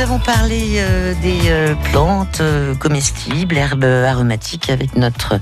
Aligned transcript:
nous 0.00 0.06
avons 0.06 0.18
parlé 0.18 0.76
euh, 0.76 1.12
des 1.20 1.50
euh, 1.50 1.74
plantes 1.92 2.40
euh, 2.40 2.74
comestibles, 2.74 3.58
herbes 3.58 3.84
aromatiques 3.84 4.70
avec 4.70 4.96
notre 4.96 5.38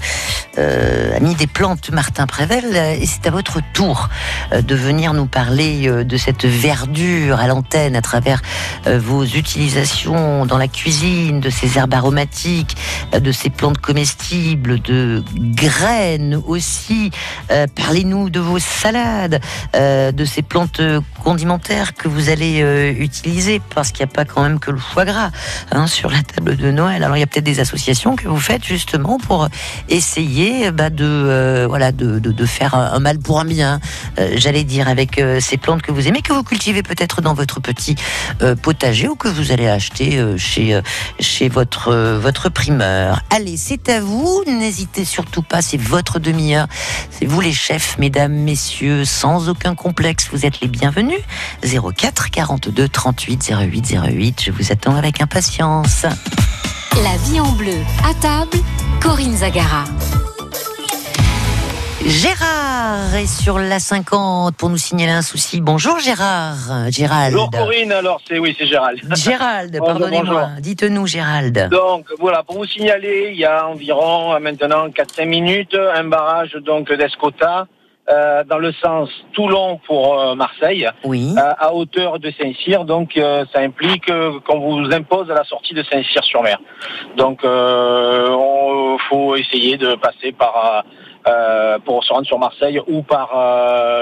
ami 1.14 1.37
des 1.37 1.46
plantes 1.46 1.92
Martin 1.92 2.27
Prével. 2.27 2.74
Et 3.00 3.06
c'est 3.06 3.29
à 3.29 3.30
votre 3.30 3.60
tour 3.72 4.08
de 4.52 4.74
venir 4.74 5.14
nous 5.14 5.26
parler 5.26 5.88
de 6.04 6.16
cette 6.16 6.44
verdure 6.46 7.38
à 7.38 7.46
l'antenne 7.46 7.94
à 7.94 8.02
travers 8.02 8.42
vos 8.84 9.24
utilisations 9.24 10.47
dans 10.47 10.59
la 10.59 10.67
cuisine, 10.67 11.38
de 11.38 11.49
ces 11.49 11.79
herbes 11.79 11.95
aromatiques, 11.95 12.77
de 13.13 13.31
ces 13.31 13.51
plantes 13.51 13.79
comestibles, 13.79 14.81
de 14.83 15.22
graines 15.37 16.43
aussi. 16.45 17.12
Parlez-nous 17.77 18.30
de 18.30 18.41
vos 18.41 18.59
salades, 18.59 19.41
de 19.75 20.25
ces 20.25 20.43
plantes 20.43 20.80
condimentaires 21.19 21.95
que 21.95 22.09
vous 22.09 22.30
allez 22.30 22.60
utiliser 22.98 23.60
parce 23.74 23.92
qu'il 23.92 24.05
n'y 24.05 24.10
a 24.10 24.14
pas 24.14 24.24
quand 24.24 24.42
même 24.42 24.59
que 24.59 24.70
le 24.70 24.78
foie 24.78 25.05
gras 25.05 25.30
hein, 25.73 25.87
sur 25.87 26.10
la 26.10 26.23
table 26.23 26.56
de 26.56 26.70
Noël. 26.70 27.02
Alors 27.05 27.16
il 27.16 27.20
y 27.20 27.23
a 27.23 27.27
peut-être 27.27 27.45
des 27.45 27.60
associations 27.60 28.16
que 28.16 28.29
vous 28.29 28.41
faites 28.41 28.65
justement 28.65 29.19
pour 29.19 29.48
essayer 29.88 30.70
bah, 30.70 30.91
de, 30.91 31.05
euh, 31.05 31.66
voilà, 31.69 31.93
de, 31.93 32.19
de, 32.19 32.46
faire 32.46 32.74
un, 32.74 32.98
mal 32.98 33.19
pour 33.19 33.41
un 33.41 33.45
bien, 33.45 33.80
euh, 34.19 34.33
j'allais 34.37 34.65
dire, 34.65 34.88
avec 34.88 35.19
euh, 35.19 35.41
ces 35.41 35.57
plantes 35.57 35.83
que 35.83 35.93
vous 35.93 36.09
aimez, 36.09 36.23
que 36.23 36.33
vous 36.33 36.43
cultivez 36.43 36.83
peut-être 36.83 37.21
dans 37.21 37.35
votre 37.35 37.60
petit 37.60 37.96
potager 38.62 39.09
ou 39.09 39.16
que 39.16 39.29
vous 39.29 39.52
allez 39.52 39.69
acheter 39.69 40.23
chez, 40.37 40.80
chez 41.19 41.48
votre, 41.48 41.93
votre 42.16 42.48
primeur. 42.48 43.23
Allez, 43.30 43.57
c'est 43.57 43.88
à 43.88 44.01
vous, 44.01 44.43
n'hésitez 44.46 45.05
surtout 45.05 45.43
pas, 45.43 45.62
c'est 45.62 45.80
votre 45.80 46.19
demi-heure, 46.19 46.66
c'est 47.10 47.27
vous 47.27 47.41
les 47.41 47.52
chefs, 47.52 47.98
mesdames, 47.98 48.32
messieurs, 48.32 49.05
sans 49.05 49.48
aucun 49.48 49.74
complexe, 49.74 50.29
vous 50.32 50.46
êtes 50.46 50.60
les 50.60 50.69
bienvenus. 50.69 51.08
04 51.62 52.30
42 52.30 52.89
38 52.89 53.53
08 53.71 53.97
08. 54.07 54.43
Je 54.45 54.51
vous 54.51 54.73
attends 54.73 54.97
avec 54.97 55.21
impatience. 55.21 56.07
La 57.03 57.16
vie 57.29 57.41
en 57.41 57.52
bleu. 57.52 57.77
À 58.05 58.15
table, 58.15 58.59
Corinne 59.01 59.37
Zagara. 59.37 59.85
Gérard 62.05 63.15
est 63.16 63.27
sur 63.27 63.59
la 63.59 63.79
50 63.79 64.56
pour 64.56 64.70
nous 64.70 64.77
signaler 64.77 65.12
un 65.12 65.22
souci. 65.22 65.60
Bonjour 65.60 65.98
Gérard. 65.98 66.91
Gérald. 66.91 67.34
Bonjour 67.34 67.50
Corinne, 67.50 67.92
alors 67.92 68.20
c'est 68.27 68.38
oui, 68.38 68.54
c'est 68.58 68.66
Gérald. 68.66 69.00
Gérald, 69.16 69.77
pardonnez-moi. 69.78 70.48
Dites-nous 70.60 71.06
Gérald. 71.06 71.69
Donc 71.70 72.06
voilà, 72.19 72.42
pour 72.44 72.56
vous 72.56 72.64
signaler, 72.64 73.30
il 73.32 73.38
y 73.38 73.44
a 73.44 73.66
environ 73.66 74.38
maintenant 74.41 74.88
4-5 74.88 75.27
minutes, 75.27 75.75
un 75.75 76.04
barrage 76.04 76.52
donc 76.64 76.92
d'Escota 76.92 77.66
euh, 78.10 78.42
dans 78.44 78.58
le 78.58 78.72
sens 78.72 79.10
Toulon 79.32 79.80
pour 79.86 80.18
euh, 80.18 80.34
Marseille, 80.34 80.88
oui. 81.04 81.34
Euh, 81.36 81.52
à 81.58 81.74
hauteur 81.74 82.18
de 82.18 82.30
Saint-Cyr. 82.30 82.84
Donc 82.84 83.12
ça 83.16 83.60
implique 83.60 84.10
qu'on 84.46 84.60
vous 84.60 84.92
impose 84.92 85.30
à 85.30 85.34
la 85.34 85.44
sortie 85.44 85.74
de 85.74 85.82
Saint-Cyr-sur-Mer. 85.82 86.58
Donc 87.16 87.40
il 87.44 88.98
faut 89.08 89.36
essayer 89.36 89.76
de 89.76 89.94
passer 89.96 90.32
par 90.32 90.84
pour 91.84 92.04
se 92.04 92.12
rendre 92.12 92.26
sur 92.26 92.38
Marseille 92.38 92.80
ou 92.86 93.02
par 93.02 93.30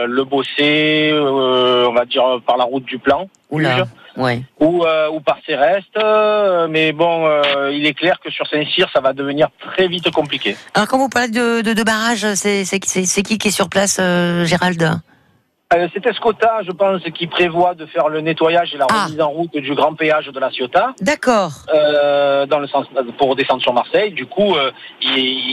le 0.07 0.25
Bossé, 0.25 1.13
on 1.15 1.93
va 1.93 2.05
dire 2.05 2.41
par 2.47 2.57
la 2.57 2.65
route 2.65 2.85
du 2.85 2.99
Plan. 2.99 3.29
Oula 3.51 3.87
ouais. 4.17 4.43
ou, 4.61 4.85
euh, 4.85 5.09
ou 5.11 5.21
par 5.21 5.39
ses 5.47 5.55
restes. 5.55 5.97
Euh, 5.97 6.67
mais 6.69 6.93
bon, 6.93 7.27
euh, 7.27 7.71
il 7.73 7.87
est 7.87 7.95
clair 7.95 8.19
que 8.21 8.31
sur 8.31 8.47
Saint-Cyr, 8.47 8.89
ça 8.93 9.01
va 9.01 9.13
devenir 9.13 9.49
très 9.61 9.89
vite 9.89 10.11
compliqué. 10.11 10.57
Alors, 10.75 10.89
quand 10.89 10.99
vous 10.99 11.09
parlez 11.09 11.29
de, 11.29 11.61
de, 11.63 11.73
de 11.73 11.83
barrage, 11.83 12.27
c'est 12.35 12.65
qui 12.79 13.39
qui 13.39 13.49
est 13.49 13.51
sur 13.51 13.69
place, 13.69 14.01
Gérald? 14.45 15.01
Euh, 15.75 15.89
c'est 15.93 16.07
Escota, 16.07 16.61
je 16.65 16.71
pense, 16.71 17.03
qui 17.13 17.27
prévoit 17.27 17.75
de 17.75 17.87
faire 17.87 18.09
le 18.09 18.21
nettoyage 18.21 18.73
et 18.73 18.79
la 18.79 18.87
ah. 18.89 19.07
remise 19.07 19.21
en 19.21 19.31
route 19.31 19.57
du 19.57 19.75
grand 19.75 19.95
péage 19.95 20.29
de 20.29 20.39
la 20.39 20.49
Ciotat. 20.53 20.95
D'accord. 21.01 21.51
Euh, 21.75 22.47
dans 22.47 22.61
le 22.61 22.69
sens 22.69 22.87
pour 23.19 23.35
descendre 23.35 23.63
sur 23.63 23.73
Marseille. 23.73 24.13
Du 24.13 24.27
coup, 24.27 24.55
euh, 24.55 24.71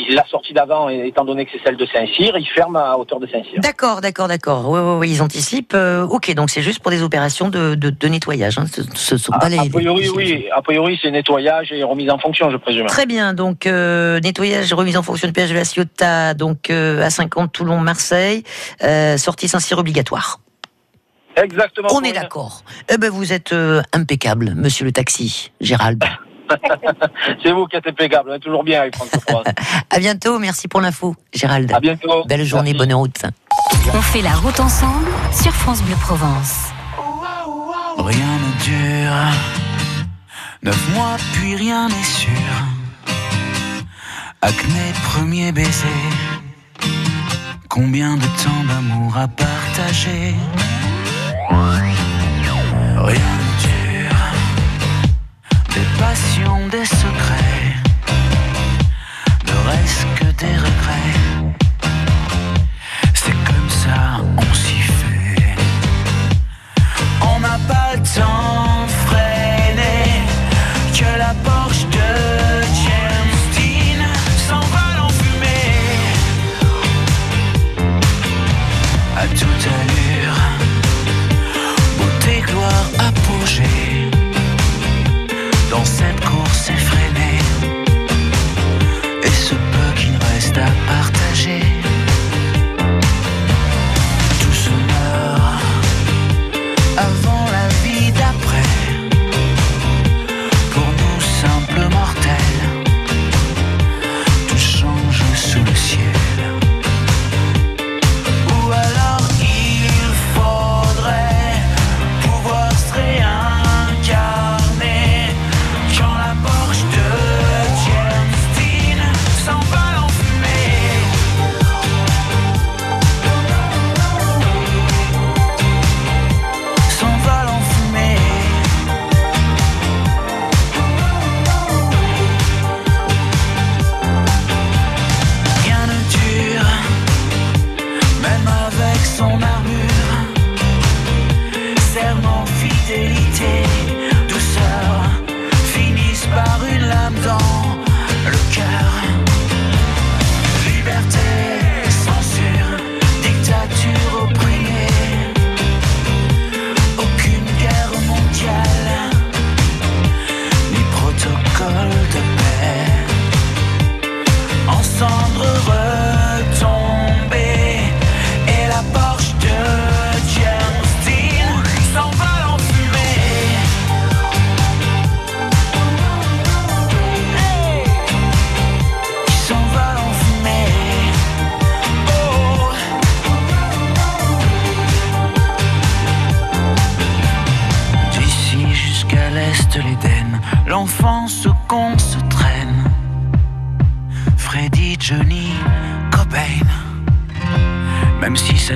la 0.09 0.23
sortie 0.27 0.53
d'avant, 0.53 0.89
étant 0.89 1.25
donné 1.25 1.45
que 1.45 1.51
c'est 1.53 1.63
celle 1.63 1.77
de 1.77 1.87
Saint-Cyr, 1.87 2.37
il 2.37 2.47
ferme 2.47 2.75
à 2.75 2.95
hauteur 2.95 3.19
de 3.19 3.25
Saint-Cyr. 3.25 3.59
D'accord, 3.59 4.01
d'accord, 4.01 4.27
d'accord. 4.27 4.69
Oui, 4.69 4.79
oui, 4.79 4.97
oui, 4.99 5.09
ils 5.13 5.21
anticipent. 5.23 5.75
ok, 5.75 6.31
donc 6.35 6.51
c'est 6.51 6.61
juste 6.61 6.79
pour 6.79 6.91
des 6.91 7.01
opérations 7.01 7.49
de, 7.49 7.73
de, 7.73 8.07
nettoyage. 8.07 8.59
Hein. 8.59 8.65
Ce, 8.93 9.17
sont 9.17 9.31
pas 9.31 9.49
les. 9.49 9.57
A 9.57 9.63
priori, 9.63 10.09
oui. 10.09 10.45
A 10.55 10.61
priori, 10.61 10.99
c'est 11.01 11.09
nettoyage 11.09 11.71
et 11.71 11.83
remise 11.83 12.11
en 12.11 12.19
fonction, 12.19 12.51
je 12.51 12.57
présume. 12.57 12.85
Très 12.85 13.07
bien. 13.07 13.33
Donc 13.33 13.65
nettoyage 13.65 14.71
et 14.71 14.75
remise 14.75 14.95
en 14.95 15.01
fonction 15.01 15.27
du 15.27 15.33
péage 15.33 15.49
de 15.49 15.55
la 15.55 15.65
Ciotat. 15.65 16.35
Donc 16.35 16.69
à 16.69 17.09
50 17.09 17.51
Toulon, 17.51 17.79
Marseille. 17.79 18.43
sortie 19.17 19.47
Saint-Cyr 19.47 19.79
obligatoire. 19.79 20.02
Exactement. 21.35 21.89
On 21.91 22.01
est 22.03 22.13
d'accord. 22.13 22.63
Eh 22.89 22.97
ben, 22.97 23.09
vous 23.09 23.33
êtes 23.33 23.53
euh, 23.53 23.81
impeccable, 23.93 24.53
monsieur 24.55 24.85
le 24.85 24.91
taxi, 24.91 25.51
Gérald. 25.61 26.03
C'est 27.43 27.51
vous 27.51 27.65
qui 27.65 27.77
êtes 27.77 27.87
impeccable, 27.87 28.29
on 28.31 28.33
est 28.35 28.39
toujours 28.39 28.63
bien 28.63 28.81
avec 28.81 28.95
François. 28.95 29.43
à 29.89 29.99
bientôt, 29.99 30.37
merci 30.39 30.67
pour 30.67 30.81
l'info, 30.81 31.15
Gérald. 31.33 31.71
À 31.71 31.79
bientôt. 31.79 32.25
Belle 32.25 32.43
journée, 32.43 32.73
bonne 32.73 32.93
route. 32.93 33.23
On 33.93 34.01
fait 34.01 34.21
la 34.21 34.33
route 34.33 34.59
ensemble 34.59 35.07
sur 35.31 35.51
France 35.53 35.81
Bleu 35.81 35.95
Provence. 36.01 36.69
Rien 37.97 38.15
ne 38.15 38.63
dure, 38.63 39.33
neuf 40.63 40.95
mois 40.95 41.15
puis 41.33 41.55
rien 41.55 41.87
n'est 41.87 42.03
sûr. 42.03 42.29
Acné, 44.41 44.91
premier 45.05 45.51
baiser 45.53 45.87
Combien 47.69 48.17
de 48.17 48.25
temps 48.43 48.63
d'amour 48.67 49.17
à 49.17 49.27
partager. 49.75 50.35
Rien 51.49 53.35
ne 53.39 53.53
dure 53.63 54.23
Des 55.73 55.87
passions, 55.99 56.67
des 56.69 56.85
secrets. 56.85 57.73
Ne 59.47 59.69
reste 59.69 60.05
que 60.15 60.45
des 60.45 60.55
regrets 60.57 61.22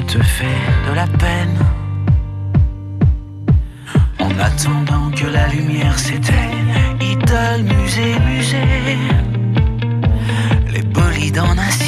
te 0.07 0.23
fait 0.23 0.61
de 0.89 0.95
la 0.95 1.05
peine. 1.05 1.57
En 4.19 4.31
attendant 4.39 5.11
que 5.11 5.27
la 5.27 5.47
lumière 5.49 5.99
s'éteigne, 5.99 6.73
idole, 7.01 7.63
musée, 7.63 8.17
musée, 8.19 8.97
les 10.71 10.81
bolides 10.83 11.39
en 11.39 11.57
acier. 11.57 11.86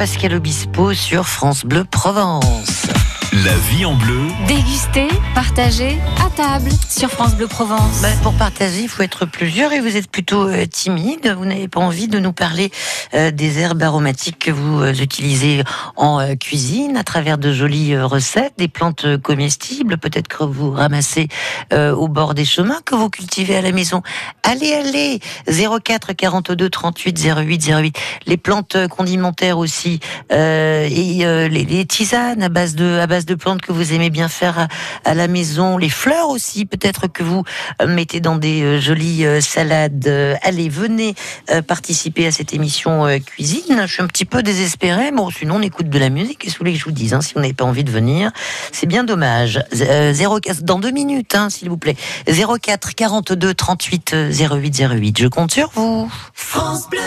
Pascal 0.00 0.32
Obispo 0.32 0.94
sur 0.94 1.28
France 1.28 1.66
Bleu 1.66 1.84
Provence. 1.84 2.99
La 3.32 3.54
vie 3.54 3.84
en 3.84 3.94
bleu, 3.94 4.22
Déguster, 4.48 5.06
partager, 5.36 5.98
à 6.18 6.28
table 6.30 6.68
sur 6.88 7.08
France 7.10 7.36
Bleu 7.36 7.46
Provence. 7.46 8.02
Bah, 8.02 8.08
pour 8.24 8.34
partager, 8.34 8.82
il 8.82 8.88
faut 8.88 9.04
être 9.04 9.24
plusieurs 9.24 9.72
et 9.72 9.78
vous 9.78 9.96
êtes 9.96 10.10
plutôt 10.10 10.48
euh, 10.48 10.66
timide. 10.66 11.32
Vous 11.38 11.44
n'avez 11.44 11.68
pas 11.68 11.78
envie 11.78 12.08
de 12.08 12.18
nous 12.18 12.32
parler 12.32 12.72
euh, 13.14 13.30
des 13.30 13.60
herbes 13.60 13.84
aromatiques 13.84 14.40
que 14.40 14.50
vous 14.50 14.82
euh, 14.82 14.92
utilisez 14.94 15.62
en 15.94 16.18
euh, 16.18 16.34
cuisine 16.34 16.96
à 16.96 17.04
travers 17.04 17.38
de 17.38 17.52
jolies 17.52 17.94
euh, 17.94 18.04
recettes, 18.04 18.54
des 18.58 18.66
plantes 18.66 19.04
euh, 19.04 19.16
comestibles, 19.16 19.96
peut-être 19.96 20.26
que 20.26 20.42
vous 20.42 20.72
ramassez 20.72 21.28
euh, 21.72 21.94
au 21.94 22.08
bord 22.08 22.34
des 22.34 22.44
chemins, 22.44 22.80
que 22.84 22.96
vous 22.96 23.10
cultivez 23.10 23.56
à 23.56 23.62
la 23.62 23.70
maison. 23.70 24.02
Allez, 24.42 24.72
allez 24.72 25.20
04 25.46 26.14
42 26.14 26.68
38 26.68 27.24
08 27.36 27.70
08. 27.70 27.98
Les 28.26 28.36
plantes 28.36 28.74
euh, 28.74 28.88
condimentaires 28.88 29.58
aussi 29.58 30.00
euh, 30.32 30.88
et 30.90 31.24
euh, 31.24 31.46
les, 31.46 31.64
les 31.64 31.86
tisanes 31.86 32.42
à 32.42 32.48
base 32.48 32.74
de 32.74 32.98
à 32.98 33.06
base 33.06 33.19
de 33.26 33.34
plantes 33.34 33.62
que 33.62 33.72
vous 33.72 33.92
aimez 33.92 34.10
bien 34.10 34.28
faire 34.28 34.68
à, 35.04 35.14
la 35.14 35.28
maison, 35.28 35.78
les 35.78 35.88
fleurs 35.88 36.28
aussi 36.28 36.66
peut-être 36.66 37.08
que 37.08 37.22
vous 37.22 37.44
euh, 37.80 37.86
mettez 37.86 38.20
dans 38.20 38.36
des 38.36 38.62
euh, 38.62 38.80
jolies 38.80 39.24
euh, 39.24 39.40
salades. 39.40 40.38
Allez, 40.42 40.68
venez 40.68 41.14
participer 41.66 42.26
à 42.26 42.32
cette 42.32 42.54
émission 42.54 43.06
cuisine. 43.24 43.82
Je 43.86 43.92
suis 43.92 44.02
un 44.02 44.06
petit 44.06 44.24
peu 44.24 44.42
désespérée, 44.42 45.10
bon 45.12 45.30
sinon 45.30 45.56
on 45.56 45.62
écoute 45.62 45.88
de 45.88 45.98
la 45.98 46.10
musique. 46.10 46.46
Vous 46.46 46.54
voulez 46.58 46.72
que 46.72 46.78
je 46.78 46.84
vous 46.84 46.90
dise 46.90 47.14
hein, 47.14 47.20
Si 47.20 47.34
vous 47.34 47.40
n'avez 47.40 47.54
pas 47.54 47.64
envie 47.64 47.84
de 47.84 47.90
venir, 47.90 48.30
c'est 48.72 48.86
bien 48.86 49.04
dommage. 49.04 49.62
Euh, 49.80 50.12
04 50.14 50.62
dans 50.62 50.78
deux 50.78 50.90
minutes, 50.90 51.34
hein, 51.34 51.50
s'il 51.50 51.68
vous 51.68 51.76
plaît. 51.76 51.96
04 52.26 52.94
42 52.94 53.54
38 53.54 54.14
08 54.30 54.82
08. 54.92 55.18
Je 55.18 55.26
compte 55.28 55.52
sur 55.52 55.70
vous. 55.74 56.10
France 56.34 56.88
Bleu 56.90 57.00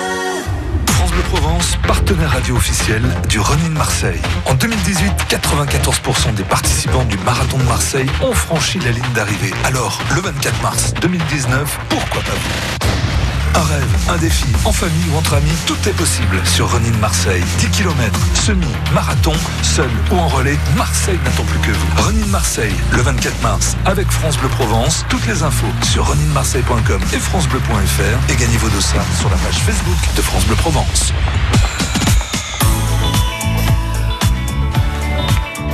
Provence, 1.22 1.78
partenaire 1.88 2.32
radio 2.32 2.56
officiel 2.56 3.04
du 3.30 3.40
Running 3.40 3.74
Marseille. 3.74 4.22
En 4.46 4.56
2018, 4.56 5.12
94% 5.30 6.34
des 6.34 6.44
participants 6.44 7.04
du 7.06 7.18
Marathon 7.20 7.58
de 7.58 7.64
Marseille 7.64 8.10
ont 8.22 8.34
franchi 8.34 8.80
la 8.80 8.92
ligne 8.92 9.14
d'arrivée. 9.14 9.54
Alors, 9.64 10.02
le 10.16 10.22
24 10.22 10.62
mars 10.62 10.94
2019, 11.02 11.80
pourquoi 11.90 12.22
pas 12.22 12.32
vous? 12.32 13.23
Un 13.56 13.64
rêve, 13.64 13.98
un 14.10 14.18
défi, 14.18 14.46
en 14.66 14.72
famille 14.72 15.06
ou 15.14 15.18
entre 15.18 15.36
amis, 15.36 15.52
tout 15.66 15.78
est 15.88 15.94
possible 15.94 16.42
sur 16.46 16.72
Running 16.72 16.98
Marseille. 17.00 17.44
10 17.60 17.70
km, 17.70 18.20
semi, 18.34 18.68
marathon, 18.94 19.34
seul 19.62 19.90
ou 20.12 20.18
en 20.18 20.28
relais, 20.28 20.58
Marseille 20.78 21.20
n'attend 21.24 21.44
plus 21.44 21.60
que 21.60 21.72
vous. 21.72 22.04
Running 22.04 22.30
Marseille, 22.30 22.76
le 22.92 23.02
24 23.02 23.42
mars, 23.42 23.76
avec 23.86 24.10
France 24.10 24.38
Bleu 24.38 24.50
Provence. 24.50 25.06
Toutes 25.10 25.26
les 25.28 25.44
infos 25.44 25.68
sur 25.84 26.08
runningmarseille.com 26.08 27.02
et 27.14 27.20
francebleu.fr 27.20 28.32
et 28.32 28.36
gagnez 28.36 28.58
vos 28.58 28.70
dossards 28.70 29.06
sur 29.20 29.30
la 29.30 29.38
page 29.38 29.60
Facebook 29.60 29.98
de 30.16 30.22
France 30.22 30.46
Bleu 30.46 30.56
Provence. 30.56 31.14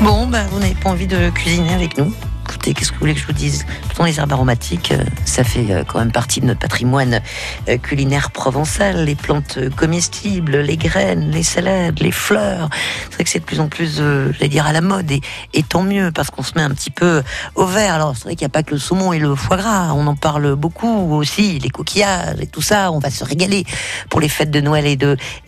Bon, 0.02 0.28
ben, 0.28 0.48
vous 0.52 0.60
n'avez 0.60 0.76
pas 0.76 0.90
envie 0.90 1.08
de 1.08 1.30
cuisiner 1.30 1.74
avec 1.74 1.98
nous 1.98 2.14
Qu'est-ce 2.62 2.92
que 2.92 2.96
vous 2.96 3.00
voulez 3.00 3.14
que 3.14 3.22
je 3.22 3.26
vous 3.26 3.34
dise? 3.34 3.66
Pourtant, 3.84 4.04
les 4.04 4.20
herbes 4.20 4.34
aromatiques, 4.34 4.92
euh, 4.92 5.04
ça 5.26 5.44
fait 5.44 5.72
euh, 5.72 5.84
quand 5.88 6.00
même 6.00 6.12
partie 6.12 6.42
de 6.42 6.46
notre 6.46 6.60
patrimoine 6.60 7.22
euh, 7.70 7.78
culinaire 7.78 8.32
provençal. 8.32 9.06
Les 9.06 9.16
plantes 9.16 9.58
comestibles, 9.76 10.58
les 10.58 10.78
graines, 10.78 11.32
les 11.32 11.44
salades, 11.44 12.00
les 12.00 12.12
fleurs. 12.12 12.70
C'est 13.10 13.16
vrai 13.16 13.24
que 13.24 13.30
c'est 13.30 13.40
de 13.40 13.46
plus 13.46 13.60
en 13.60 13.70
plus, 13.70 13.96
j'allais 13.98 14.50
dire, 14.50 14.66
à 14.66 14.74
la 14.74 14.82
mode. 14.82 15.10
Et, 15.12 15.64
tant 15.64 15.84
mieux, 15.84 16.12
parce 16.12 16.30
qu'on 16.30 16.44
se 16.44 16.54
met 16.56 16.62
un 16.62 16.70
petit 16.72 16.92
peu 16.92 17.24
au 17.56 17.66
vert. 17.66 17.94
Alors, 17.94 18.16
c'est 18.16 18.26
vrai 18.26 18.36
qu'il 18.36 18.46
n'y 18.46 18.52
a 18.52 18.54
pas 18.54 18.64
que 18.64 18.72
le 18.72 18.80
saumon 18.80 19.14
et 19.14 19.20
le 19.20 19.34
foie 19.36 19.58
gras. 19.58 19.94
On 19.94 20.06
en 20.08 20.16
parle 20.16 20.56
beaucoup 20.56 21.16
aussi, 21.16 21.60
les 21.60 21.70
coquillages 21.70 22.40
et 22.42 22.48
tout 22.48 22.62
ça. 22.62 22.92
On 22.92 23.00
va 23.00 23.10
se 23.10 23.24
régaler 23.24 23.66
pour 24.10 24.20
les 24.20 24.30
fêtes 24.30 24.52
de 24.52 24.62
Noël 24.62 24.86
et 24.86 24.96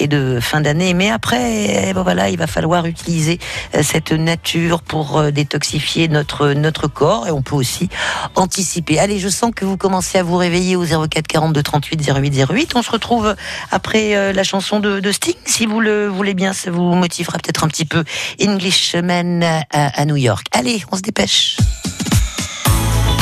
de, 0.08 0.40
fin 0.40 0.62
d'année. 0.62 0.94
Mais 0.94 1.10
après, 1.10 1.90
eh 1.90 1.94
ben 1.94 2.04
voilà, 2.04 2.30
il 2.30 2.38
va 2.38 2.48
falloir 2.48 2.86
utiliser 2.86 3.40
cette 3.82 4.12
nature 4.12 4.82
pour 4.82 5.32
détoxifier 5.32 6.08
notre 6.08 6.88
corps 6.88 7.01
et 7.02 7.32
on 7.32 7.42
peut 7.42 7.56
aussi 7.56 7.90
anticiper. 8.36 9.00
Allez, 9.00 9.20
je 9.20 9.28
sens 9.28 9.52
que 9.56 9.66
vous 9.66 9.78
commencez 9.78 10.20
à 10.20 10.24
vous 10.24 10.38
réveiller 10.38 10.76
au 10.76 10.86
04 10.86 11.26
42 11.28 11.64
38 11.64 12.12
08 12.16 12.46
08. 12.50 12.72
On 12.76 12.82
se 12.82 12.92
retrouve 12.92 13.36
après 13.72 14.16
euh, 14.16 14.34
la 14.34 14.44
chanson 14.44 14.80
de, 14.80 15.12
Sting, 15.12 15.36
si 15.46 15.66
vous 15.66 15.80
le 15.80 16.08
voulez 16.08 16.34
bien, 16.34 16.54
ça 16.54 16.70
vous 16.70 16.94
motivera 16.94 17.38
peut-être 17.40 17.64
un 17.64 17.68
petit 17.68 17.86
peu. 17.86 18.04
Englishman 18.42 19.42
à, 19.72 20.02
à 20.02 20.06
New 20.06 20.16
York. 20.16 20.46
Allez, 20.52 20.84
on 20.92 20.96
se 20.96 21.02
dépêche. 21.02 21.58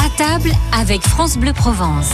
À 0.05 0.17
table 0.17 0.51
avec 0.74 1.01
France 1.03 1.38
Bleu 1.38 1.53
Provence. 1.53 2.12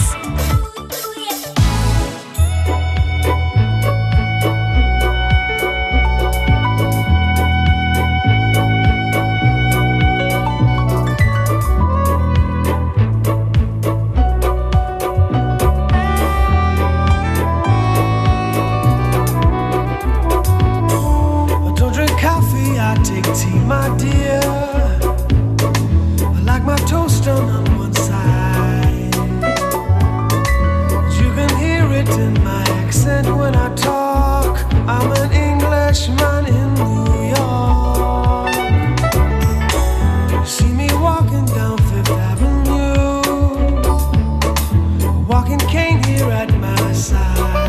Here 46.16 46.32
at 46.32 46.54
my 46.60 46.94
side. 46.94 47.65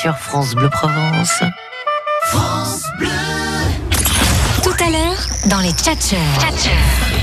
Sur 0.00 0.16
France 0.16 0.54
Bleu 0.54 0.70
Provence. 0.70 1.42
Tout 4.62 4.84
à 4.84 4.90
l'heure, 4.90 5.26
dans 5.46 5.58
les 5.58 5.72
Tchatcheurs. 5.72 7.17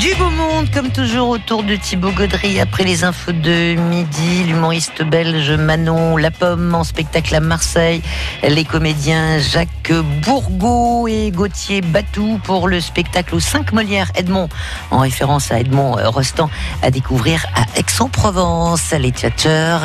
Du 0.00 0.14
beau 0.14 0.30
monde, 0.30 0.70
comme 0.72 0.88
toujours, 0.88 1.28
autour 1.28 1.62
de 1.62 1.76
Thibaut 1.76 2.10
Gaudry. 2.12 2.58
Après 2.58 2.84
les 2.84 3.04
infos 3.04 3.32
de 3.32 3.74
midi, 3.74 4.44
l'humoriste 4.46 5.02
belge 5.02 5.50
Manon 5.50 6.16
La 6.16 6.30
Pomme 6.30 6.74
en 6.74 6.84
spectacle 6.84 7.34
à 7.34 7.40
Marseille. 7.40 8.00
Les 8.42 8.64
comédiens 8.64 9.38
Jacques 9.38 9.92
Bourgault 10.24 11.06
et 11.06 11.30
Gauthier 11.30 11.82
Batou 11.82 12.40
pour 12.44 12.66
le 12.66 12.80
spectacle 12.80 13.34
aux 13.34 13.40
5 13.40 13.72
Molières 13.74 14.10
Edmond, 14.14 14.48
en 14.90 15.00
référence 15.00 15.52
à 15.52 15.60
Edmond 15.60 15.98
euh, 15.98 16.08
Rostand, 16.08 16.48
à 16.82 16.90
découvrir 16.90 17.44
à 17.54 17.66
Aix-en-Provence. 17.78 18.92
Les 18.98 19.10
tchatcheurs 19.10 19.82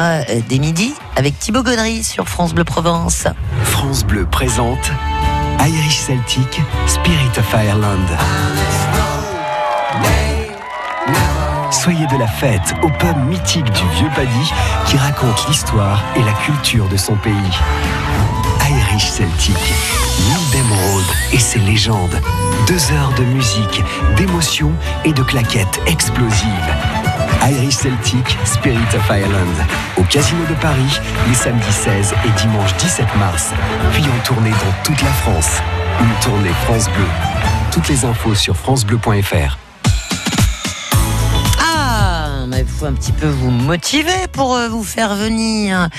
des 0.48 0.60
midis 0.60 0.93
avec 1.17 1.38
Thibaut 1.38 1.63
Gaudry 1.63 2.05
sur 2.05 2.29
France 2.29 2.53
Bleu 2.53 2.63
Provence. 2.63 3.27
France 3.63 4.05
Bleu 4.05 4.25
présente 4.25 4.91
Irish 5.60 6.00
Celtic 6.00 6.62
Spirit 6.88 7.38
of 7.38 7.53
Ireland. 7.53 9.14
Soyez 11.72 12.08
de 12.08 12.18
la 12.18 12.28
fête 12.28 12.74
au 12.82 12.90
pub 12.90 13.18
mythique 13.28 13.72
du 13.72 13.88
Vieux 13.96 14.10
Paddy 14.16 14.54
qui 14.88 14.98
raconte 14.98 15.48
l'histoire 15.48 16.04
et 16.16 16.24
la 16.24 16.32
culture 16.32 16.88
de 16.88 16.98
son 16.98 17.16
pays. 17.16 17.34
Irish 18.68 19.10
Celtic, 19.10 19.56
Neil 20.28 20.64
Road 20.64 21.06
et 21.32 21.38
ses 21.38 21.60
légendes. 21.60 22.20
Deux 22.68 22.92
heures 22.94 23.14
de 23.18 23.24
musique, 23.24 23.84
d'émotions 24.18 24.74
et 25.04 25.14
de 25.14 25.22
claquettes 25.22 25.80
explosives. 25.86 26.74
Irish 27.44 27.75
Celtic, 27.75 28.36
Spirit 28.46 28.96
of 28.96 29.08
Ireland. 29.10 29.68
Au 29.98 30.04
Casino 30.04 30.44
de 30.50 30.56
Paris, 30.56 31.00
les 31.28 31.36
samedis 31.36 31.72
16 31.72 32.16
et 32.25 32.42
dimanche 32.42 32.75
17 32.78 33.06
mars. 33.18 33.52
Puis 33.94 34.04
en 34.04 34.24
tournée 34.24 34.50
dans 34.50 34.84
toute 34.84 35.02
la 35.04 35.12
France. 35.12 35.62
Une 36.00 36.24
tournée 36.24 36.54
France 36.64 36.90
Bleu. 36.90 37.06
Toutes 37.72 37.90
les 37.90 38.06
infos 38.06 38.34
sur 38.34 38.56
francebleu.fr. 38.56 39.64
faut 42.86 42.92
un 42.92 42.94
petit 42.94 43.13
peu 43.13 43.27
vous 43.27 43.50
motiver 43.50 44.27
pour 44.32 44.56
euh, 44.56 44.68
vous 44.68 44.84
faire 44.84 45.15
venir. 45.15 45.89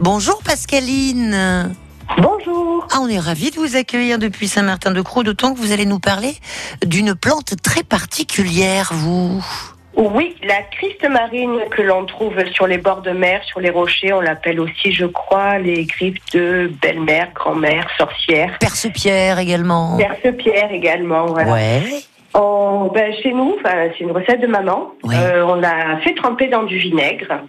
Bonjour 0.00 0.42
Pascaline. 0.42 1.74
Bonjour. 2.18 2.86
Ah, 2.92 2.98
on 3.00 3.08
est 3.08 3.18
ravis 3.18 3.50
de 3.50 3.56
vous 3.56 3.76
accueillir 3.76 4.18
depuis 4.18 4.48
Saint-Martin-de-Croix, 4.48 5.22
d'autant 5.22 5.54
que 5.54 5.58
vous 5.58 5.72
allez 5.72 5.86
nous 5.86 6.00
parler 6.00 6.34
d'une 6.84 7.14
plante 7.14 7.54
très 7.62 7.82
particulière, 7.82 8.90
vous. 8.92 9.42
Oui, 9.96 10.34
la 10.42 10.62
Christe 10.62 11.08
marine 11.08 11.60
que 11.70 11.80
l'on 11.80 12.04
trouve 12.04 12.34
sur 12.52 12.66
les 12.66 12.78
bords 12.78 13.02
de 13.02 13.12
mer, 13.12 13.42
sur 13.44 13.60
les 13.60 13.70
rochers, 13.70 14.12
on 14.12 14.20
l'appelle 14.20 14.60
aussi, 14.60 14.92
je 14.92 15.06
crois, 15.06 15.58
les 15.58 15.84
griffes 15.84 16.18
de 16.32 16.70
belle-mère, 16.82 17.28
grand-mère, 17.32 17.88
sorcière. 17.96 18.58
Perce-pierre 18.58 19.38
également. 19.38 19.96
Perce-pierre 19.96 20.72
également, 20.72 21.26
voilà. 21.26 21.52
Ouais. 21.52 22.02
On- 22.34 22.90
ben, 22.92 23.12
chez 23.22 23.32
nous, 23.32 23.56
c'est 23.64 24.00
une 24.00 24.10
recette 24.12 24.40
de 24.40 24.46
maman. 24.46 24.92
Oui. 25.04 25.14
Euh, 25.18 25.44
on 25.46 25.54
l'a 25.54 25.98
fait 25.98 26.14
tremper 26.14 26.48
dans 26.48 26.64
du 26.64 26.76
vinaigre. 26.78 27.40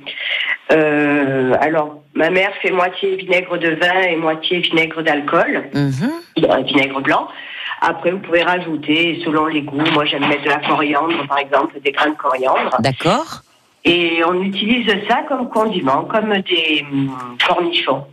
Euh, 0.72 1.54
alors, 1.60 2.02
ma 2.14 2.30
mère 2.30 2.52
fait 2.62 2.72
moitié 2.72 3.16
vinaigre 3.16 3.58
de 3.58 3.70
vin 3.72 4.02
et 4.10 4.16
moitié 4.16 4.60
vinaigre 4.60 5.02
d'alcool, 5.02 5.66
Mhm. 5.74 6.12
un 6.50 6.62
vinaigre 6.62 7.02
blanc. 7.02 7.28
Après, 7.82 8.12
vous 8.12 8.20
pouvez 8.20 8.42
rajouter, 8.44 9.22
selon 9.24 9.48
les 9.48 9.62
goûts, 9.62 9.84
moi 9.94 10.06
j'aime 10.06 10.28
mettre 10.28 10.44
de 10.44 10.50
la 10.50 10.60
coriandre, 10.60 11.28
par 11.28 11.38
exemple, 11.40 11.80
des 11.84 11.92
grains 11.92 12.10
de 12.12 12.16
coriandre. 12.16 12.76
D'accord. 12.80 13.42
Et 13.84 14.22
on 14.28 14.42
utilise 14.42 14.88
ça 15.08 15.24
comme 15.28 15.50
condiment, 15.50 16.04
comme 16.06 16.34
des 16.42 16.84
hum, 16.92 17.12
cornichons, 17.48 18.04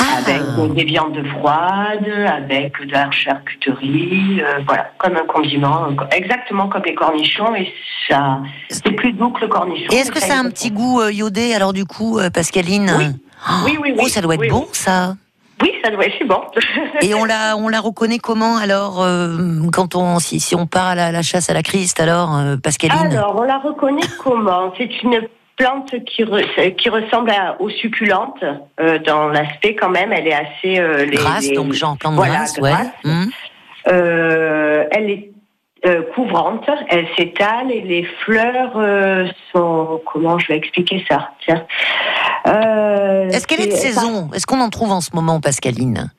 Ah, 0.00 0.18
avec 0.18 0.42
euh, 0.58 0.68
des 0.68 0.84
viandes 0.84 1.18
froides, 1.38 2.06
avec 2.26 2.78
de 2.86 2.92
la 2.92 3.10
charcuterie, 3.10 4.40
euh, 4.42 4.60
voilà, 4.66 4.90
comme 4.98 5.16
un 5.16 5.24
condiment, 5.26 5.88
exactement 6.12 6.68
comme 6.68 6.82
les 6.84 6.94
cornichons. 6.94 7.54
Et 7.54 7.72
ça, 8.08 8.40
c'est 8.68 8.90
plus 8.92 9.12
doux 9.12 9.30
que 9.30 9.40
le 9.42 9.48
cornichon. 9.48 9.90
et 9.92 9.96
est-ce 9.96 10.12
que 10.12 10.20
ça 10.20 10.34
a 10.34 10.38
un 10.38 10.50
petit 10.50 10.70
goût 10.70 11.00
euh, 11.00 11.12
iodé 11.12 11.54
alors 11.54 11.72
du 11.72 11.86
coup, 11.86 12.18
euh, 12.18 12.30
Pascaline 12.30 12.92
Oui. 12.98 13.06
Oh, 13.48 13.52
Oui, 13.64 13.78
oui, 13.80 13.92
oui. 13.96 14.02
Oh, 14.04 14.08
ça 14.08 14.20
doit 14.20 14.34
être 14.34 14.40
Oui, 14.40 14.48
bon 14.50 14.66
ça. 14.72 15.14
Oui, 15.62 15.72
ça 15.82 15.90
doit 15.90 16.04
être 16.04 16.14
c'est 16.18 16.26
bon. 16.26 16.42
Et 17.00 17.14
on 17.14 17.24
la, 17.24 17.56
on 17.56 17.68
la 17.68 17.80
reconnaît 17.80 18.18
comment 18.18 18.58
alors 18.58 19.02
euh, 19.02 19.38
quand 19.72 19.94
on, 19.94 20.18
si, 20.18 20.38
si 20.40 20.54
on 20.54 20.66
part 20.66 20.88
à 20.88 20.94
la, 20.94 21.12
la 21.12 21.22
chasse 21.22 21.48
à 21.48 21.54
la 21.54 21.62
Christ 21.62 21.98
alors, 21.98 22.36
euh, 22.36 22.56
Pascaline? 22.58 22.98
Alors, 23.16 23.34
on 23.38 23.42
la 23.42 23.56
reconnaît 23.58 24.02
comment? 24.22 24.72
C'est 24.76 25.02
une 25.02 25.20
plante 25.56 25.94
qui, 26.04 26.22
re- 26.24 26.74
qui 26.76 26.88
ressemble 26.88 27.30
à, 27.30 27.60
aux 27.60 27.70
succulentes 27.70 28.44
euh, 28.80 28.98
dans 28.98 29.28
l'aspect 29.28 29.74
quand 29.74 29.88
même. 29.90 30.12
Elle 30.12 30.26
est 30.28 30.34
assez 30.34 30.78
euh, 30.78 31.04
les- 31.04 31.16
Grasse, 31.16 31.48
les- 31.48 31.54
donc 31.56 31.72
genre 31.72 31.96
plante 31.96 32.14
voilà, 32.14 32.34
grasse, 32.34 32.58
ouais. 32.58 32.72
Mhm. 33.04 33.30
Euh, 33.88 34.84
elle 34.90 35.10
est 35.10 35.30
euh, 35.86 36.02
couvrante, 36.14 36.68
elle 36.88 37.06
s'étale 37.16 37.70
et 37.70 37.80
les 37.82 38.04
fleurs 38.24 38.72
euh, 38.76 39.26
sont 39.54 40.00
comment 40.10 40.38
je 40.38 40.48
vais 40.48 40.56
expliquer 40.56 41.04
ça 41.08 41.30
Tiens. 41.44 41.64
Euh, 42.48 43.28
Est-ce 43.28 43.46
qu'elle 43.46 43.60
est 43.60 43.66
de 43.68 43.72
saison? 43.72 44.30
Est-ce 44.34 44.46
qu'on 44.46 44.60
en 44.60 44.70
trouve 44.70 44.90
en 44.90 45.00
ce 45.00 45.10
moment, 45.14 45.40
Pascaline? 45.40 46.10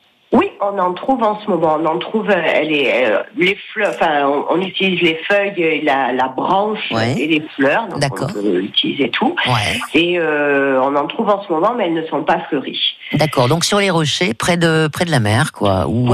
On 0.62 0.78
en 0.80 0.94
trouve 0.94 1.22
en 1.24 1.40
ce 1.40 1.50
moment. 1.50 1.78
On 1.82 1.86
en 1.86 1.98
trouve. 2.00 2.30
euh, 2.30 2.42
Elle 2.54 2.72
est 2.72 3.06
euh, 3.12 3.20
les 3.38 3.58
fleurs. 3.74 3.90
Enfin, 3.96 4.26
on, 4.28 4.46
on 4.50 4.62
utilise 4.62 5.02
les 5.02 5.20
feuilles, 5.28 5.82
la, 5.84 6.12
la 6.14 6.28
branche 6.28 6.80
Ouais. 6.92 7.14
et 7.20 7.28
les 7.28 7.44
fleurs. 7.56 7.88
Donc 7.88 8.00
D'accord. 8.00 8.30
on 8.30 8.34
peut 8.42 8.62
utiliser 8.62 9.10
tout. 9.10 9.36
Ouais. 9.48 9.80
Et 9.94 10.20
euh, 10.20 10.82
on 10.82 10.96
en 10.96 11.08
trouve 11.08 11.30
en 11.30 11.44
ce 11.44 11.52
moment, 11.52 11.74
mais 11.78 11.88
elles 11.88 11.94
ne 11.94 12.06
sont 12.08 12.24
pas 12.24 12.40
fleuries. 12.50 12.80
D'accord, 13.14 13.48
donc 13.48 13.64
sur 13.66 13.80
les 13.80 13.90
rochers, 13.90 14.34
près 14.34 14.58
de, 14.58 14.88
près 14.88 15.06
de 15.06 15.12
la 15.12 15.20
mer, 15.20 15.52
quoi. 15.54 15.86
Ou 15.88 16.14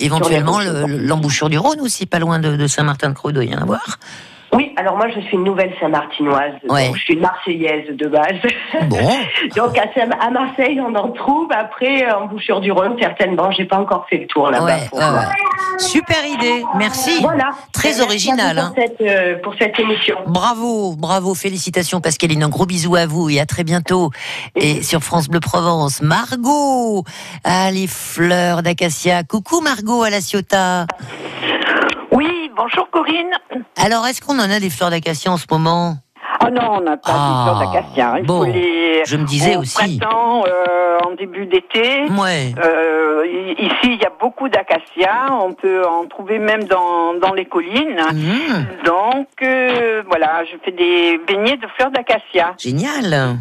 éventuellement 0.00 0.58
l'embouchure 0.86 1.48
du 1.48 1.58
Rhône 1.58 1.80
aussi, 1.80 2.06
pas 2.06 2.18
loin 2.18 2.38
de, 2.38 2.56
de 2.56 2.66
Saint-Martin-de-Croix, 2.66 3.30
il 3.30 3.34
doit 3.34 3.44
y 3.44 3.54
en 3.54 3.62
avoir. 3.62 3.98
Oui, 4.54 4.72
alors 4.76 4.96
moi 4.96 5.06
je 5.14 5.20
suis 5.20 5.34
une 5.36 5.44
nouvelle 5.44 5.72
Saint-Martinoise, 5.78 6.52
Ouais. 6.68 6.86
donc 6.86 6.96
je 6.96 7.02
suis 7.02 7.14
une 7.14 7.20
Marseillaise 7.20 7.94
de 7.96 8.06
base. 8.08 8.32
Bon. 8.88 8.96
donc 9.56 9.76
à, 9.78 9.92
Saint- 9.94 10.10
à 10.20 10.30
Marseille 10.30 10.80
on 10.80 10.94
en 10.94 11.10
trouve, 11.10 11.48
après 11.52 12.10
en 12.10 12.26
Bouchure 12.26 12.60
du 12.60 12.72
Rhône 12.72 12.96
certainement, 12.98 13.50
j'ai 13.50 13.66
pas 13.66 13.76
encore 13.78 14.06
fait 14.08 14.16
le 14.18 14.26
tour 14.26 14.50
là-bas. 14.50 14.64
Ouais, 14.64 14.88
pour 14.90 14.98
ouais. 15.00 15.04
Super 15.78 16.24
idée, 16.26 16.64
merci. 16.76 17.20
Voilà. 17.20 17.50
Très 17.72 17.88
Merci 17.90 18.02
original, 18.02 18.58
hein. 18.58 18.72
Pour, 18.74 18.84
cette, 18.84 19.00
euh, 19.02 19.38
pour 19.42 19.54
cette 19.58 19.78
émission. 19.78 20.16
Bravo, 20.26 20.94
bravo, 20.96 21.34
félicitations 21.34 22.00
Pascaline, 22.00 22.42
un 22.42 22.48
gros 22.48 22.66
bisou 22.66 22.96
à 22.96 23.06
vous 23.06 23.28
et 23.30 23.38
à 23.40 23.46
très 23.46 23.64
bientôt. 23.64 24.10
Et 24.56 24.82
sur 24.82 25.02
France 25.02 25.28
Bleu 25.28 25.40
Provence, 25.40 26.00
Margot, 26.02 27.04
ah 27.44 27.70
les 27.70 27.86
fleurs 27.86 28.62
d'acacia. 28.62 29.22
Coucou 29.24 29.60
Margot 29.60 30.02
à 30.02 30.10
la 30.10 30.20
Ciotat. 30.20 30.86
Bonjour 32.58 32.90
Corinne. 32.90 33.30
Alors 33.76 34.06
est-ce 34.06 34.20
qu'on 34.20 34.38
en 34.38 34.50
a 34.50 34.58
des 34.60 34.68
fleurs 34.70 34.90
d'acacia 34.90 35.30
en 35.30 35.36
ce 35.36 35.46
moment 35.50 35.94
Oh 36.44 36.50
non, 36.50 36.72
on 36.78 36.80
n'a 36.80 36.96
pas 36.96 37.10
Ah, 37.12 37.44
de 37.54 37.56
fleurs 37.58 37.72
d'acacia. 37.72 38.14
Il 38.18 38.26
bon, 38.26 38.44
faut 38.44 38.50
les 38.52 39.02
je 39.06 39.16
me 39.16 39.24
disais 39.24 39.56
au 39.56 39.60
aussi. 39.60 39.98
printemps, 39.98 40.44
euh, 40.46 40.98
en 41.06 41.14
début 41.14 41.46
d'été. 41.46 42.04
Ouais. 42.18 42.52
Euh, 42.62 43.24
i- 43.26 43.64
ici, 43.64 43.74
il 43.94 43.96
y 44.00 44.04
a 44.04 44.12
beaucoup 44.20 44.48
d'acacias. 44.48 45.32
On 45.32 45.52
peut 45.52 45.86
en 45.86 46.06
trouver 46.06 46.38
même 46.38 46.64
dans, 46.64 47.14
dans 47.14 47.32
les 47.32 47.44
collines. 47.46 48.00
Mhm, 48.12 48.66
Donc, 48.84 49.28
euh, 49.42 50.02
voilà, 50.08 50.44
je 50.44 50.56
fais 50.64 50.72
des 50.72 51.18
beignets 51.26 51.56
de 51.56 51.66
fleurs 51.76 51.90
d'acacia. 51.90 52.54
génial. 52.58 53.38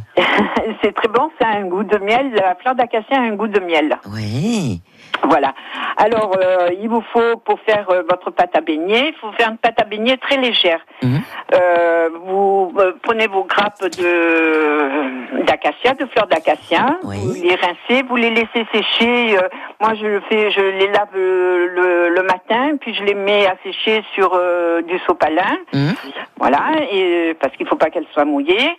c'est 0.83 0.93
très 0.93 1.07
bon, 1.07 1.29
ça 1.41 1.47
a 1.49 1.57
un 1.57 1.65
goût 1.65 1.83
de 1.83 1.97
miel. 1.97 2.31
La 2.35 2.55
fleur 2.55 2.75
d'acacia 2.75 3.17
a 3.17 3.21
un 3.21 3.35
goût 3.35 3.47
de 3.47 3.59
miel. 3.59 3.97
Oui. 4.13 4.81
Voilà. 5.23 5.53
Alors, 5.97 6.35
euh, 6.37 6.69
il 6.79 6.87
vous 6.89 7.03
faut, 7.13 7.37
pour 7.37 7.59
faire 7.61 7.89
euh, 7.89 8.03
votre 8.09 8.31
pâte 8.31 8.55
à 8.55 8.61
beignet, 8.61 9.09
il 9.09 9.13
faut 9.19 9.31
faire 9.33 9.49
une 9.49 9.57
pâte 9.57 9.81
à 9.81 9.85
beignet 9.85 10.17
très 10.17 10.37
légère. 10.37 10.79
Mhm. 11.03 11.21
Euh, 11.53 12.09
vous 12.25 12.73
euh, 12.77 12.93
prenez 13.01 13.27
vos 13.27 13.43
grappes 13.43 13.81
de 13.81 15.43
d'acacia, 15.43 15.93
de 15.93 16.05
fleurs 16.07 16.27
d'acacia, 16.27 16.97
Oui. 17.03 17.17
vous 17.23 17.33
les 17.33 17.55
rincez, 17.55 18.03
vous 18.07 18.15
les 18.15 18.29
laissez 18.31 18.65
sécher. 18.71 19.37
euh, 19.37 19.47
moi, 19.79 19.93
je 19.95 20.05
le 20.05 20.19
fais, 20.29 20.51
je 20.51 20.61
les 20.61 20.87
lave 20.87 21.09
le, 21.13 22.09
le 22.09 22.23
matin, 22.23 22.77
puis 22.79 22.93
je 22.93 23.03
les 23.03 23.13
mets 23.13 23.45
à 23.47 23.55
sécher 23.63 24.03
sur 24.13 24.31
euh, 24.33 24.81
du 24.81 24.97
sopalin. 24.99 25.57
Mhm. 25.73 25.95
Voilà, 26.37 26.61
et 26.91 27.35
parce 27.39 27.55
qu'il 27.55 27.67
faut 27.67 27.75
pas 27.75 27.89
qu'elle 27.89 28.07
soit 28.13 28.25
mouillée. 28.25 28.77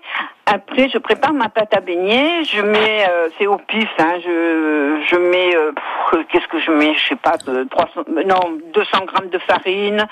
Après, 0.50 0.88
je 0.88 0.96
prépare 0.96 1.34
ma 1.34 1.50
pâte 1.50 1.74
à 1.76 1.80
beignet. 1.80 2.42
Je 2.44 2.62
mets, 2.62 3.06
euh, 3.06 3.28
c'est 3.38 3.46
au 3.46 3.58
pif, 3.58 3.88
hein, 3.98 4.14
je, 4.24 5.02
je 5.06 5.16
mets, 5.16 5.54
euh, 5.54 5.72
qu'est-ce 6.30 6.48
que 6.48 6.58
je 6.58 6.70
mets 6.70 6.94
Je 6.94 7.08
sais 7.08 7.16
pas, 7.16 7.34
euh, 7.48 7.66
300, 7.70 7.90
euh, 8.16 8.22
non, 8.24 8.58
200 8.72 9.04
grammes 9.04 9.28
de 9.28 9.38
farine, 9.38 10.06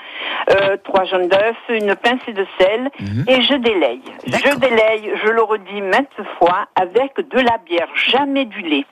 euh, 0.51 0.77
trois 0.83 1.05
jaunes 1.05 1.27
d'œufs, 1.27 1.55
une 1.69 1.95
pincée 1.95 2.33
de 2.33 2.45
sel, 2.59 2.91
et 3.27 3.41
je 3.41 3.55
délaye. 3.55 4.01
Je 4.27 4.55
délaye, 4.59 5.11
je 5.23 5.29
le 5.31 5.41
redis 5.41 5.81
maintes 5.81 6.07
fois, 6.37 6.67
avec 6.75 7.15
de 7.17 7.39
la 7.39 7.57
bière, 7.65 7.89
jamais 7.95 8.45
du 8.45 8.61
lait. 8.61 8.85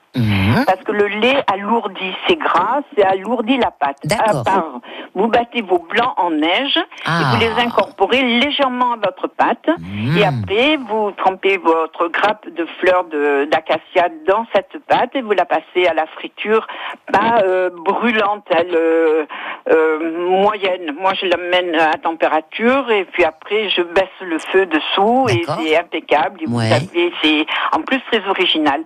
Mhm. 0.56 0.64
Parce 0.64 0.82
que 0.82 0.92
le 0.92 1.06
lait 1.06 1.42
alourdit, 1.52 2.14
c'est 2.26 2.36
gras, 2.36 2.80
c'est 2.96 3.04
alourdit 3.04 3.58
la 3.58 3.70
pâte. 3.70 3.98
D'accord. 4.04 4.80
Vous 5.14 5.28
battez 5.28 5.62
vos 5.62 5.78
blancs 5.78 6.14
en 6.16 6.30
neige 6.30 6.78
Ah. 7.06 7.20
et 7.20 7.24
vous 7.34 7.40
les 7.40 7.62
incorporez 7.62 8.22
légèrement 8.22 8.92
à 8.92 8.96
votre 8.96 9.26
pâte. 9.28 9.68
Mhm. 9.78 10.16
Et 10.18 10.24
après, 10.24 10.76
vous 10.88 11.10
trempez 11.12 11.56
votre 11.58 12.08
grappe 12.08 12.48
de 12.48 12.66
fleurs 12.80 13.04
de- 13.04 13.44
d'acacia 13.50 14.08
dans 14.26 14.46
cette 14.54 14.78
pâte 14.86 15.10
et 15.14 15.22
vous 15.22 15.32
la 15.32 15.44
passez 15.44 15.86
à 15.88 15.94
la 15.94 16.06
friture, 16.06 16.66
pas 17.12 17.38
euh, 17.44 17.70
brûlante, 17.72 18.44
elle 18.50 18.74
euh, 18.74 19.24
euh, 19.70 20.28
moyenne. 20.28 20.94
Moi, 21.00 21.12
je 21.14 21.26
la 21.26 21.36
mène 21.36 21.74
à 21.76 21.94
température 21.98 22.90
et 22.90 23.04
puis 23.04 23.24
après, 23.24 23.68
je 23.70 23.82
baisse 23.82 24.04
le 24.20 24.38
feu 24.38 24.66
dessous 24.66 25.26
et 25.30 25.42
c'est 25.58 25.76
impeccable. 25.78 26.42
Et 26.42 26.46
vous 26.46 26.60
savez, 26.60 27.12
c'est 27.22 27.46
en 27.72 27.80
plus 27.82 28.00
très 28.10 28.26
original. 28.28 28.82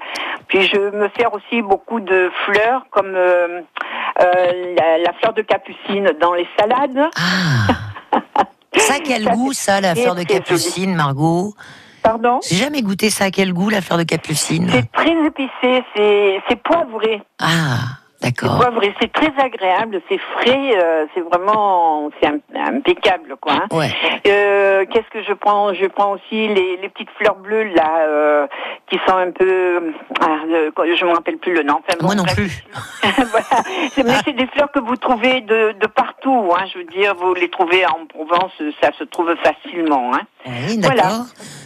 Puis 0.49 0.63
je 0.63 0.79
me 0.79 1.09
sers 1.19 1.33
aussi 1.35 1.60
beaucoup 1.63 2.01
de 2.01 2.31
fleurs 2.45 2.85
comme 2.91 3.15
euh, 3.15 3.61
euh, 4.21 4.75
la, 4.77 4.99
la 4.99 5.13
fleur 5.15 5.33
de 5.35 5.43
capucine 5.43 6.11
dans 6.21 6.35
les 6.35 6.47
salades. 6.59 7.09
Ah. 7.17 7.75
Ça 8.77 8.95
a 8.95 8.99
quel 8.99 9.25
Ça, 9.25 9.31
goût, 9.33 9.53
ça, 9.53 9.81
la 9.81 9.95
fleur 9.95 10.15
de 10.15 10.23
capucine, 10.23 10.95
Margot? 10.95 11.55
Pardon? 12.03 12.41
J'ai 12.49 12.57
jamais 12.57 12.83
goûté 12.83 13.11
ça. 13.11 13.25
À 13.27 13.31
quel 13.31 13.53
goût, 13.53 13.69
la 13.69 13.83
fleur 13.83 13.99
de 13.99 14.05
capucine? 14.05 14.71
C'est 14.73 14.91
très 14.91 15.13
épicé, 15.27 15.85
c'est 15.95 16.43
c'est 16.49 16.57
poivré. 16.63 17.21
Ah, 17.41 17.79
C'est 18.23 18.31
d'accord. 18.37 18.63
c'est 19.01 19.13
très 19.13 19.33
agréable, 19.43 20.01
c'est 20.09 20.19
frais, 20.19 20.73
euh, 20.77 21.07
c'est 21.15 21.21
vraiment, 21.23 22.11
c'est 22.21 22.29
impeccable 22.59 23.37
quoi. 23.41 23.53
hein. 23.55 23.67
Ouais. 23.71 23.91
Euh, 24.27 24.85
Qu'est-ce 24.91 25.09
que 25.11 25.23
je 25.27 25.33
prends? 25.33 25.73
Je 25.75 25.87
prends 25.87 26.13
aussi 26.13 26.49
les, 26.49 26.77
les 26.83 26.89
petites 26.91 27.09
fleurs 27.19 27.37
bleues 27.37 27.65
là, 27.75 28.01
euh, 28.07 28.47
qui 28.91 28.99
sont 29.09 29.17
un 29.17 29.31
peu, 29.31 29.93
ah, 30.21 30.27
je 30.47 31.05
me 31.05 31.13
rappelle 31.13 31.39
plus 31.39 31.55
le 31.55 31.63
nom. 31.63 31.79
Enfin, 31.87 31.97
bon, 31.99 32.07
Moi 32.07 32.15
non 32.15 32.25
bref. 32.25 32.35
plus. 32.37 32.65
voilà. 33.31 33.47
C'est- 33.91 34.03
Mais 34.05 34.15
c'est 34.25 34.33
des 34.37 34.47
fleurs 34.49 34.71
que 34.73 34.81
vous 34.81 34.97
trouvez 34.97 35.41
de, 35.41 35.73
de 35.81 35.87
partout. 35.87 36.53
Hein. 36.57 36.65
Je 36.73 36.79
veux 36.79 36.85
dire, 36.85 37.15
vous 37.15 37.33
les 37.35 37.49
trouvez 37.51 37.87
en 37.87 38.07
Provence, 38.07 38.53
ça 38.83 38.91
se 38.99 39.05
trouve 39.05 39.35
facilement. 39.43 40.13
Hein. 40.15 40.21
Oui, 40.69 40.77
d'accord. 40.79 40.97
Voilà. 40.97 41.25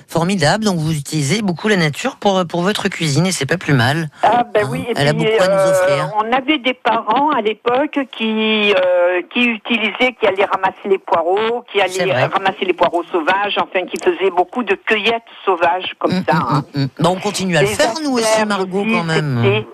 Formidable. 0.09 0.65
Donc, 0.65 0.77
vous 0.79 0.93
utilisez 0.93 1.43
beaucoup 1.43 1.67
la 1.69 1.77
nature 1.77 2.17
pour, 2.17 2.45
pour 2.47 2.63
votre 2.63 2.89
cuisine 2.89 3.27
et 3.27 3.33
c'est 3.33 3.47
pas 3.47 3.57
plus 3.57 3.73
mal. 3.73 4.09
Ah 4.23 4.45
ben 4.45 4.65
Hein, 4.65 4.69
oui. 4.71 4.85
Et 4.89 4.93
elle 4.97 5.09
a 5.09 5.13
beaucoup 5.13 5.29
à 5.43 5.49
nous 5.49 5.71
offrir. 5.71 6.11
On 6.19 6.33
avait 6.45 6.59
des 6.59 6.75
parents 6.75 7.31
à 7.31 7.41
l'époque 7.41 7.99
qui 8.13 8.73
euh, 8.75 9.23
qui 9.33 9.45
utilisaient, 9.45 10.15
qui 10.21 10.27
allaient 10.27 10.45
ramasser 10.45 10.87
les 10.89 10.99
poireaux, 10.99 11.65
qui 11.73 11.81
allaient 11.81 12.25
ramasser 12.27 12.65
les 12.65 12.73
poireaux 12.73 13.05
sauvages, 13.11 13.57
enfin 13.59 13.85
qui 13.87 13.97
faisaient 14.03 14.31
beaucoup 14.31 14.63
de 14.63 14.75
cueillettes 14.75 15.23
sauvages 15.45 15.95
comme 15.99 16.13
Hum, 16.13 16.25
ça. 16.29 16.37
hein. 16.37 16.63
Bon, 17.01 17.11
on 17.11 17.21
continue 17.21 17.57
à 17.57 17.63
le 17.63 17.69
faire, 17.69 17.95
nous 18.03 18.13
aussi, 18.13 18.45
Margot, 18.47 18.85
quand 18.85 19.05
même. 19.05 19.65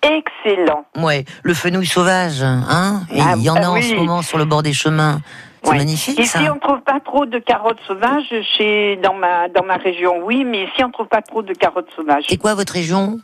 Excellent. 0.00 0.84
Ouais, 0.96 1.24
le 1.42 1.54
fenouil 1.54 1.86
sauvage, 1.86 2.40
hein 2.42 3.00
Et 3.12 3.20
Ah, 3.20 3.34
il 3.36 3.42
y 3.42 3.50
en 3.50 3.56
a 3.56 3.62
ah 3.64 3.70
en 3.72 3.82
ce 3.82 3.94
moment 3.94 4.22
sur 4.22 4.38
le 4.38 4.44
bord 4.44 4.62
des 4.62 4.72
chemins. 4.72 5.18
C'est 5.64 5.70
Ouais. 5.70 5.76
magnifique, 5.76 6.18
Ici, 6.20 6.28
ça. 6.28 6.54
on 6.54 6.58
trouve 6.60 6.80
pas 6.82 7.00
trop 7.00 7.26
de 7.26 7.38
carottes 7.40 7.80
sauvages 7.84 8.32
chez 8.56 8.96
dans 9.02 9.14
ma 9.14 9.48
dans 9.48 9.64
ma 9.64 9.74
région, 9.76 10.20
oui, 10.22 10.44
mais 10.44 10.62
ici 10.64 10.84
on 10.84 10.90
trouve 10.92 11.08
pas 11.08 11.20
trop 11.20 11.42
de 11.42 11.52
carottes 11.52 11.90
sauvages. 11.96 12.24
C'est 12.28 12.36
quoi 12.36 12.54
votre 12.54 12.72
région? 12.72 13.18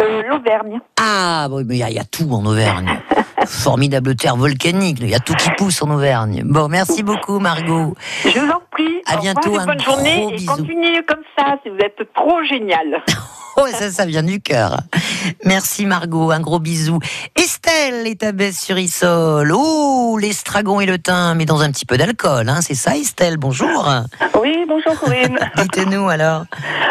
Euh, 0.00 0.22
L'Auvergne. 0.28 0.80
Ah, 1.00 1.46
bon, 1.50 1.64
mais 1.66 1.78
il 1.78 1.88
y, 1.88 1.94
y 1.94 1.98
a 1.98 2.04
tout 2.04 2.30
en 2.32 2.44
Auvergne. 2.44 2.88
Formidable 3.46 4.14
terre 4.14 4.36
volcanique, 4.36 4.98
il 5.00 5.08
y 5.10 5.14
a 5.14 5.20
tout 5.20 5.34
qui 5.34 5.50
pousse 5.56 5.82
en 5.82 5.90
Auvergne. 5.90 6.42
Bon, 6.44 6.68
merci 6.68 7.02
beaucoup, 7.02 7.38
Margot. 7.38 7.94
Je 8.24 8.38
vous 8.38 8.50
en 8.50 8.60
prie. 8.70 9.02
À 9.06 9.16
revoir 9.16 9.34
bientôt, 9.34 9.58
un 9.58 9.66
bonne 9.66 9.76
gros 9.76 9.94
journée 9.94 10.26
bisou. 10.32 10.52
et 10.52 10.56
continuez 10.56 11.02
comme 11.06 11.22
ça. 11.36 11.56
si 11.62 11.70
Vous 11.70 11.78
êtes 11.78 12.00
trop 12.14 12.42
génial. 12.44 13.02
Oh, 13.60 13.66
ça, 13.72 13.90
ça 13.90 14.06
vient 14.06 14.22
du 14.22 14.40
cœur. 14.40 14.76
Merci, 15.44 15.84
Margot. 15.84 16.30
Un 16.30 16.38
gros 16.38 16.60
bisou. 16.60 17.00
Estelle 17.34 18.06
est 18.06 18.22
à 18.22 18.30
Besse-sur-Issol. 18.30 19.50
Oh, 19.52 20.16
l'estragon 20.20 20.80
et 20.80 20.86
le 20.86 20.96
thym, 20.98 21.34
mais 21.36 21.44
dans 21.44 21.60
un 21.60 21.72
petit 21.72 21.84
peu 21.84 21.96
d'alcool, 21.96 22.48
hein. 22.48 22.60
C'est 22.60 22.76
ça, 22.76 22.96
Estelle. 22.96 23.36
Bonjour. 23.36 23.84
Oui, 24.40 24.64
bonjour 24.68 24.94
Corinne. 25.00 25.40
Dites-nous 25.56 26.08
alors. 26.08 26.44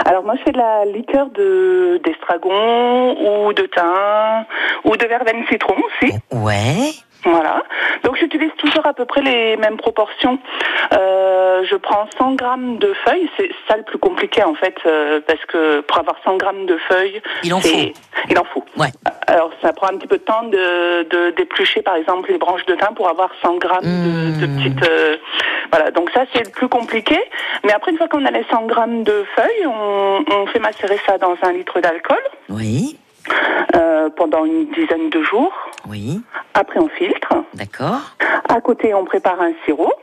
Alors 0.03 0.23
moi 0.23 0.35
je 0.37 0.43
fais 0.43 0.51
de 0.51 0.57
la 0.57 0.85
liqueur 0.85 1.29
de 1.29 2.01
d'estragon 2.03 3.15
ou 3.47 3.53
de 3.53 3.63
thym 3.63 4.45
ou 4.83 4.97
de 4.97 5.05
verveine 5.05 5.43
citron 5.49 5.75
aussi. 5.75 6.13
Ouais. 6.43 6.91
Voilà. 7.23 7.63
Donc 8.03 8.15
j'utilise 8.17 8.51
toujours 8.57 8.85
à 8.85 8.93
peu 8.93 9.03
près 9.05 9.21
les 9.21 9.57
mêmes 9.57 9.75
proportions. 9.77 10.37
Euh, 10.93 11.63
je 11.69 11.75
prends 11.75 12.07
100 12.17 12.33
grammes 12.35 12.77
de 12.77 12.93
feuilles, 13.05 13.29
c'est 13.35 13.49
ça 13.67 13.75
le 13.75 13.83
plus 13.83 13.97
compliqué 13.97 14.43
en 14.43 14.53
fait, 14.53 14.75
euh, 14.85 15.19
parce 15.27 15.43
que 15.45 15.81
pour 15.81 15.97
avoir 15.97 16.15
100 16.23 16.37
grammes 16.37 16.65
de 16.67 16.77
feuilles, 16.87 17.21
Il 17.43 17.53
en 17.53 17.59
c'est- 17.59 17.91
Il 18.29 18.37
en 18.39 18.43
faut. 18.45 18.63
Ouais. 18.77 18.89
Alors 19.25 19.49
ça 19.61 19.73
prend 19.73 19.87
un 19.87 19.97
petit 19.97 20.07
peu 20.07 20.17
de 20.17 20.23
temps 20.23 20.43
de, 20.43 21.03
de 21.09 21.31
d'éplucher 21.31 21.81
par 21.81 21.95
exemple 21.95 22.31
les 22.31 22.37
branches 22.37 22.65
de 22.65 22.75
thym 22.75 22.93
pour 22.95 23.09
avoir 23.09 23.29
100 23.41 23.55
grammes 23.57 23.83
de, 23.83 24.39
de 24.39 24.47
Mmh. 24.47 24.57
petites. 24.57 24.87
euh, 24.89 25.17
voilà. 25.71 25.91
Donc 25.91 26.09
ça 26.11 26.23
c'est 26.33 26.45
le 26.45 26.51
plus 26.51 26.69
compliqué. 26.69 27.19
Mais 27.65 27.73
après 27.73 27.91
une 27.91 27.97
fois 27.97 28.07
qu'on 28.07 28.25
a 28.25 28.31
les 28.31 28.45
100 28.51 28.67
grammes 28.67 29.03
de 29.03 29.25
feuilles, 29.35 29.65
on, 29.65 30.23
on 30.31 30.45
fait 30.47 30.59
macérer 30.59 30.99
ça 31.05 31.17
dans 31.17 31.35
un 31.41 31.51
litre 31.51 31.79
d'alcool 31.81 32.21
Oui. 32.49 32.95
euh, 33.75 34.09
pendant 34.15 34.45
une 34.45 34.67
dizaine 34.71 35.09
de 35.09 35.21
jours. 35.23 35.51
Oui. 35.89 36.21
Après 36.53 36.79
on 36.79 36.87
filtre. 36.89 37.33
D'accord. 37.53 38.01
À 38.49 38.61
côté, 38.61 38.93
on 38.93 39.05
prépare 39.05 39.41
un 39.41 39.51
sirop. 39.65 39.93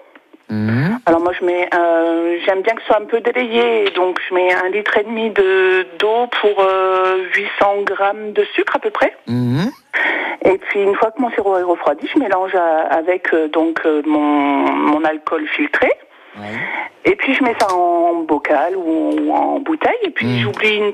Mhm. 0.50 0.98
Alors 1.06 1.20
moi, 1.20 1.32
je 1.38 1.44
mets, 1.44 1.68
euh, 1.74 2.38
j'aime 2.44 2.60
bien 2.62 2.74
que 2.74 2.80
ce 2.82 2.86
soit 2.88 3.00
un 3.00 3.06
peu 3.06 3.20
délayé, 3.20 3.90
donc 3.96 4.20
je 4.28 4.34
mets 4.34 4.52
un 4.52 4.68
litre 4.68 4.96
et 4.98 5.04
demi 5.04 5.30
de 5.30 5.86
d'eau 5.98 6.26
pour 6.40 6.60
euh, 6.60 7.24
800 7.34 7.82
grammes 7.84 8.32
de 8.32 8.44
sucre 8.54 8.76
à 8.76 8.78
peu 8.78 8.90
près. 8.90 9.16
Mhm. 9.26 9.70
Et 10.44 10.58
puis 10.58 10.82
une 10.82 10.94
fois 10.96 11.10
que 11.10 11.20
mon 11.22 11.30
sirop 11.30 11.56
est 11.58 11.62
refroidi, 11.62 12.06
je 12.12 12.18
mélange 12.18 12.54
à- 12.54 12.86
avec 12.94 13.32
euh, 13.32 13.48
donc 13.48 13.80
euh, 13.86 14.02
mon, 14.04 14.20
mon 14.20 15.02
alcool 15.04 15.46
filtré. 15.48 15.90
Ouais. 16.36 16.58
Et 17.06 17.16
puis 17.16 17.32
je 17.34 17.42
mets 17.42 17.54
ça 17.58 17.72
en 17.74 18.22
bocal 18.24 18.76
ou, 18.76 19.14
ou 19.20 19.32
en 19.32 19.60
bouteille. 19.60 19.92
Et 20.02 20.10
puis 20.10 20.26
Mm. 20.26 20.38
j'oublie 20.40 20.76
une, 20.76 20.92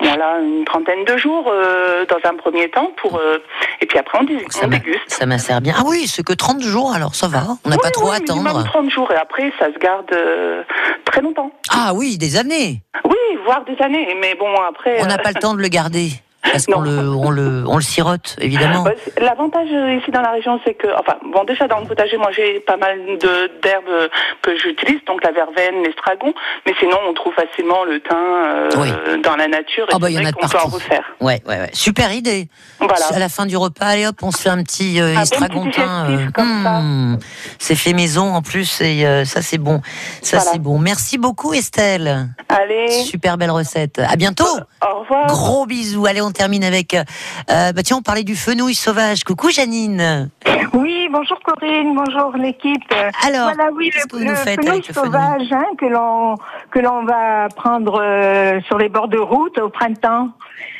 voilà, 0.00 0.38
une 0.40 0.64
trentaine 0.64 1.04
de 1.04 1.16
jours 1.16 1.46
euh, 1.52 2.04
dans 2.06 2.18
un 2.28 2.34
premier 2.36 2.68
temps 2.70 2.90
pour. 2.96 3.16
euh, 3.18 3.38
et 3.80 3.86
puis 3.86 3.98
après 3.98 4.18
on, 4.20 4.24
dé- 4.24 4.44
Ça 4.50 4.60
on 4.64 4.68
m'a- 4.68 4.78
déguste. 4.78 5.00
Ça 5.08 5.26
m'insère 5.26 5.60
bien. 5.60 5.74
Ah 5.76 5.82
oui, 5.86 6.06
c'est 6.06 6.22
que 6.24 6.32
30 6.32 6.60
jours, 6.62 6.92
alors 6.94 7.14
ça 7.14 7.28
va. 7.28 7.42
On 7.64 7.68
n'a 7.68 7.76
Oui, 7.76 7.82
pas 7.82 7.90
trop 7.90 8.06
oui, 8.06 8.12
à 8.12 8.16
attendre. 8.16 8.42
minimum 8.42 8.64
30 8.64 8.90
jours 8.90 9.10
et 9.12 9.16
après 9.16 9.52
ça 9.58 9.66
se 9.72 9.78
garde 9.78 10.10
euh, 10.12 10.62
très 11.04 11.20
longtemps. 11.20 11.50
Ah 11.70 11.92
oui, 11.94 12.16
des 12.18 12.36
années. 12.36 12.82
Oui, 13.04 13.16
voire 13.44 13.64
des 13.64 13.76
années. 13.82 14.16
Mais 14.20 14.34
bon 14.34 14.54
après. 14.68 15.02
On 15.02 15.06
n'a 15.06 15.18
pas 15.18 15.30
le 15.30 15.40
temps 15.40 15.54
de 15.54 15.60
le 15.60 15.68
garder. 15.68 16.10
Parce 16.42 16.64
qu'on 16.66 16.80
le, 16.80 17.08
on 17.10 17.30
le, 17.30 17.64
on 17.68 17.76
le 17.76 17.82
sirote, 17.82 18.36
évidemment. 18.40 18.82
bah, 18.82 18.92
L'avantage 19.20 19.68
euh, 19.72 19.98
ici 20.00 20.10
dans 20.10 20.22
la 20.22 20.30
région, 20.30 20.58
c'est 20.64 20.74
que, 20.74 20.86
enfin, 20.98 21.16
bon, 21.32 21.44
déjà 21.44 21.68
dans 21.68 21.80
le 21.80 21.86
potager, 21.86 22.16
moi 22.16 22.30
j'ai 22.34 22.60
pas 22.60 22.76
mal 22.78 22.98
d'herbes 23.18 23.84
euh, 23.88 24.08
que 24.42 24.56
j'utilise, 24.56 25.00
donc 25.06 25.22
la 25.22 25.32
verveine, 25.32 25.82
l'estragon, 25.84 26.32
mais 26.66 26.72
sinon 26.80 26.96
on 27.08 27.12
trouve 27.12 27.34
facilement 27.34 27.84
le 27.84 28.00
thym 28.00 28.16
euh, 28.16 28.68
Oui. 28.78 29.20
dans 29.22 29.36
la 29.36 29.48
nature 29.48 29.84
et 29.84 29.92
Ah 29.92 29.98
bah, 29.98 30.06
c'est 30.06 30.12
il 30.14 30.16
y 30.16 30.18
en 30.18 30.22
vrai 30.22 30.30
a 30.30 30.48
peut 30.48 30.58
en 30.58 30.68
refaire. 30.68 31.04
Ouais, 31.20 31.42
ouais, 31.46 31.58
ouais. 31.60 31.70
Super 31.74 32.10
idée. 32.12 32.48
Voilà. 32.78 33.06
À 33.12 33.18
la 33.18 33.28
fin 33.28 33.44
du 33.46 33.56
repas, 33.56 33.86
allez 33.86 34.06
hop, 34.06 34.16
on 34.22 34.30
se 34.30 34.38
fait 34.38 34.48
un 34.48 34.62
petit 34.62 34.98
euh, 35.00 35.14
bon 35.52 35.64
digestif 35.66 36.32
comme 36.32 36.62
ça. 36.64 36.80
hmm. 36.80 37.18
C'est 37.58 37.74
fait 37.76 37.92
maison 37.92 38.34
en 38.34 38.40
plus 38.42 38.80
et 38.80 39.06
euh, 39.06 39.24
ça 39.26 39.42
c'est 39.42 39.58
bon. 39.58 39.82
Ça 40.22 40.38
Voilà. 40.38 40.52
c'est 40.52 40.58
bon. 40.58 40.78
Merci 40.78 41.18
beaucoup 41.18 41.52
Estelle. 41.52 42.28
Allez, 42.48 42.88
Super 43.04 43.36
belle 43.36 43.50
recette. 43.50 43.98
À 43.98 44.16
bientôt. 44.16 44.44
au 44.82 45.00
revoir. 45.00 45.26
Gros 45.26 45.66
bisous. 45.66 46.06
Allez, 46.06 46.20
on 46.22 46.29
termine 46.32 46.64
avec. 46.64 46.94
euh, 46.94 47.72
bah 47.72 47.82
tiens, 47.82 47.96
on 47.98 48.02
parlait 48.02 48.24
du 48.24 48.36
fenouil 48.36 48.74
sauvage. 48.74 49.24
Coucou 49.24 49.50
Janine. 49.50 50.30
Oui, 50.72 51.08
bonjour 51.10 51.38
Corinne, 51.40 51.94
bonjour 51.94 52.36
l'équipe. 52.36 52.94
Alors, 53.26 53.52
voilà, 53.54 53.70
oui, 53.74 53.90
le, 53.94 54.06
que 54.06 54.16
vous 54.16 54.22
nous 54.22 54.30
le 54.30 54.36
faites 54.36 54.60
fenouil 54.60 54.70
avec 54.70 54.88
le 54.88 54.94
fenouil 54.94 55.12
sauvage 55.12 55.52
hein, 55.52 55.64
que 55.78 55.86
l'on 55.86 56.36
que 56.70 56.78
l'on 56.78 57.04
va 57.04 57.48
prendre 57.54 58.00
euh, 58.00 58.60
sur 58.66 58.78
les 58.78 58.88
bords 58.88 59.08
de 59.08 59.18
route 59.18 59.58
au 59.58 59.68
printemps. 59.68 60.28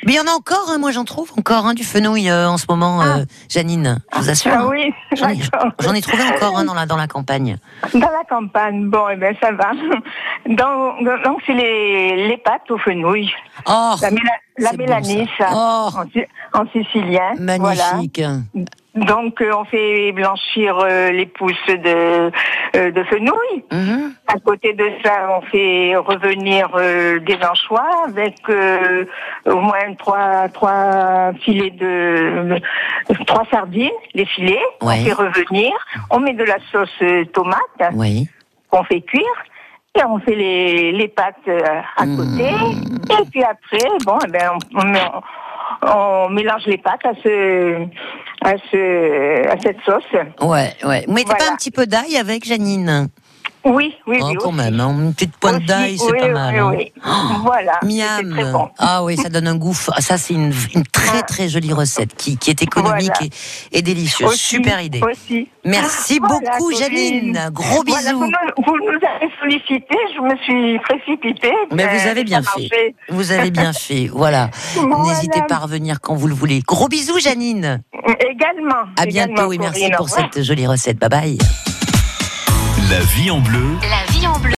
Mais 0.05 0.13
il 0.13 0.17
y 0.17 0.21
en 0.21 0.27
a 0.27 0.35
encore, 0.35 0.71
hein, 0.71 0.79
moi 0.79 0.93
j'en 0.93 1.05
trouve 1.05 1.33
encore 1.37 1.67
hein, 1.67 1.75
du 1.75 1.85
fenouil 1.85 2.31
euh, 2.31 2.49
en 2.49 2.57
ce 2.57 2.67
moment, 2.69 3.03
euh, 3.03 3.25
Janine, 3.49 3.99
je 4.15 4.19
vous 4.19 4.31
assure. 4.31 4.53
Ah 4.55 4.61
hein. 4.63 4.69
oui, 4.71 4.95
J'en 5.13 5.95
ai, 5.95 6.01
trouvé 6.03 6.23
encore 6.23 6.65
dans, 6.65 6.75
la, 6.75 6.87
dans 6.87 6.97
la 6.97 7.07
campagne. 7.07 7.57
Dans 7.93 8.01
la 8.01 8.25
campagne, 8.29 8.89
bon, 8.89 9.09
eh 9.13 9.17
ben 9.17 9.35
ça 9.43 9.53
va. 9.53 9.73
Donc, 10.47 11.43
c'est 11.47 11.53
les, 11.53 12.29
les 12.29 12.37
pâtes 12.39 12.71
au 12.71 12.79
fenouil. 12.79 13.31
Oh, 13.67 13.95
la 14.01 14.11
bon, 14.59 14.77
mélanise 14.79 15.29
ça. 15.39 15.49
Oh. 15.53 15.89
en, 15.97 16.05
si- 16.13 16.25
en 16.53 16.67
sicilien. 16.71 17.33
magnifique. 17.39 18.21
Voilà. 18.21 18.65
Donc 18.97 19.41
euh, 19.41 19.53
on 19.57 19.65
fait 19.65 20.11
blanchir 20.13 20.77
euh, 20.81 21.11
les 21.13 21.27
pousses 21.27 21.55
de, 21.69 22.31
euh, 22.77 22.91
de 22.91 23.03
fenouil. 23.05 23.65
Mhm. 23.71 24.13
À 24.27 24.35
côté 24.41 24.73
de 24.73 24.85
ça, 25.05 25.39
on 25.39 25.43
fait 25.43 25.95
revenir 25.97 26.69
des 27.25 27.39
anchois 27.49 27.87
avec 28.09 28.35
au 29.47 29.61
moins 29.61 29.95
trois 29.99 30.49
trois 30.49 31.33
filets 31.45 31.71
de 31.71 32.61
trois 33.27 33.45
sardines, 33.51 33.91
les 34.15 34.27
filets. 34.27 34.59
Ouais. 34.83 34.97
On 35.01 35.05
fait 35.05 35.13
revenir. 35.13 35.73
On 36.11 36.19
met 36.21 36.35
de 36.35 36.45
la 36.45 36.57
sauce 36.73 37.03
tomate 37.33 37.93
Oui. 37.95 38.29
qu'on 38.71 38.83
fait 38.85 39.01
cuire. 39.03 39.25
Et 39.99 40.05
on 40.05 40.19
fait 40.21 40.37
les, 40.37 40.93
les 40.93 41.09
pâtes 41.09 41.35
euh, 41.49 41.59
à 41.97 42.05
côté. 42.07 42.49
Et 42.49 43.25
puis 43.31 43.43
après, 43.43 43.89
bon, 44.05 44.19
eh 44.25 44.31
ben, 44.31 44.51
on, 44.75 44.81
on 44.81 45.21
on 45.83 46.29
mélange 46.31 46.67
les 46.67 46.79
pâtes 46.79 47.05
à 47.05 47.13
ce, 47.23 47.85
à 48.43 48.53
ce, 48.71 49.49
à 49.49 49.59
cette 49.61 49.81
sauce. 49.85 50.05
Ouais, 50.43 50.75
ouais. 50.85 51.05
Vous 51.07 51.15
mettez 51.15 51.27
Voilà. 51.27 51.45
pas 51.47 51.53
un 51.53 51.57
petit 51.57 51.71
peu 51.71 51.87
d'ail 51.87 52.17
avec 52.19 52.45
Janine? 52.45 53.09
Oui, 53.65 53.95
oui, 54.07 54.19
Oh, 54.23 54.27
oui. 54.29 54.35
quand 54.41 54.49
aussi. 54.49 54.57
même, 54.57 54.81
hein, 54.81 54.89
une 54.99 55.13
petite 55.15 55.37
pointe 55.37 55.65
d'ail, 55.65 55.99
c'est 55.99 56.11
oui, 56.11 56.19
pas 56.19 56.27
oui, 56.27 56.33
mal. 56.33 56.59
hein. 56.59 56.73
oui. 56.77 56.93
Voilà. 57.43 57.73
Miam. 57.83 58.35
C'est 58.37 58.43
très 58.43 58.53
bon. 58.53 58.69
Ah 58.79 59.05
oui, 59.05 59.17
ça 59.17 59.29
donne 59.29 59.49
un 59.49 59.57
goût. 59.57 59.73
f- 59.73 60.01
Ça, 60.01 60.17
c'est 60.19 60.35
une, 60.35 60.53
une 60.75 60.85
très 60.85 61.23
très 61.23 61.49
jolie 61.49 61.73
recette 61.73 62.15
qui, 62.17 62.37
qui 62.39 62.51
est 62.51 62.63
économique 62.63 63.13
Voilà. 63.19 63.33
et, 63.73 63.79
et 63.79 63.83
délicieuse. 63.83 64.31
Aussi, 64.31 64.39
Super 64.57 64.81
idée. 64.81 65.01
Aussi. 65.03 65.49
Merci 65.65 66.21
beaucoup. 66.21 66.73
Janine. 66.73 67.51
Gros 67.53 67.83
bisous. 67.83 67.99
Voilà, 68.01 68.13
vous, 68.15 68.25
nous, 68.27 68.65
vous 68.65 68.77
nous 68.79 68.99
avez 69.07 69.31
sollicité, 69.41 69.97
je 70.17 70.21
me 70.23 70.37
suis 70.39 70.79
précipitée. 70.79 71.53
Mais 71.73 71.87
vous 71.87 72.07
Euh, 72.09 72.11
avez 72.11 72.25
bien 72.25 72.43
fait. 72.43 72.95
Vous 73.11 73.31
avez 73.33 73.51
bien 73.51 73.73
fait. 73.73 74.09
Voilà. 74.13 74.51
N'hésitez 75.07 75.43
pas 75.49 75.57
à 75.57 75.59
revenir 75.59 76.01
quand 76.01 76.15
vous 76.15 76.27
le 76.29 76.35
voulez. 76.35 76.61
Gros 76.67 76.89
bisous, 76.89 77.19
Janine. 77.19 77.83
Également. 78.21 78.85
À 78.97 79.05
également, 79.05 79.35
bientôt 79.35 79.53
et 79.53 79.59
merci 79.59 79.81
Corinne. 79.81 79.97
Pour 79.97 80.09
cette 80.09 80.43
jolie 80.43 80.67
recette. 80.67 80.99
Bye 80.99 81.09
bye. 81.11 81.39
La 82.89 83.01
vie 83.01 83.31
en 83.31 83.41
bleu. 83.41 83.79